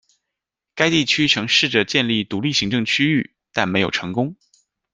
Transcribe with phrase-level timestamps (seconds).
[0.73, 4.35] 该地区曾试着建立独立行政区域，但没有成功。